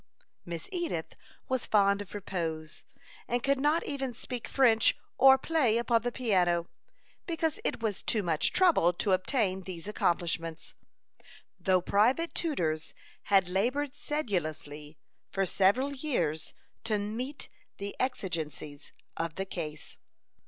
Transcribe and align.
Miss 0.45 0.67
Edith 0.71 1.13
was 1.47 1.67
fond 1.67 2.01
of 2.01 2.15
repose, 2.15 2.83
and 3.27 3.43
could 3.43 3.59
not 3.59 3.85
even 3.85 4.15
speak 4.15 4.47
French 4.47 4.97
or 5.15 5.37
play 5.37 5.77
upon 5.77 6.01
the 6.01 6.11
piano, 6.11 6.67
because 7.27 7.59
it 7.63 7.83
was 7.83 8.01
too 8.01 8.23
much 8.23 8.51
trouble 8.51 8.93
to 8.93 9.11
obtain 9.11 9.61
these 9.61 9.87
accomplishments, 9.87 10.73
though 11.59 11.81
private 11.81 12.33
tutors 12.33 12.95
had 13.25 13.47
labored 13.47 13.95
sedulously 13.95 14.97
for 15.29 15.45
several 15.45 15.93
years 15.93 16.55
to 16.83 16.97
meet 16.97 17.47
the 17.77 17.95
exigencies 17.99 18.93
of 19.17 19.35
the 19.35 19.45
case. 19.45 19.97